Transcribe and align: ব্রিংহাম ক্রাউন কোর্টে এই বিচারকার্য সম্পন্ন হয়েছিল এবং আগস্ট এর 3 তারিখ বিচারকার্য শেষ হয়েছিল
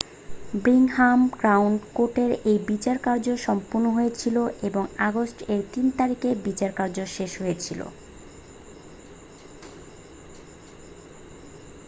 ব্রিংহাম 0.55 1.19
ক্রাউন 1.37 1.73
কোর্টে 1.93 2.25
এই 2.45 2.57
বিচারকার্য 2.67 3.27
সম্পন্ন 3.37 3.85
হয়েছিল 3.89 4.35
এবং 4.61 4.83
আগস্ট 4.99 5.37
এর 5.47 5.61
3 5.73 5.97
তারিখ 5.99 6.21
বিচারকার্য 6.45 6.97
শেষ 7.07 7.31
হয়েছিল 7.41 7.79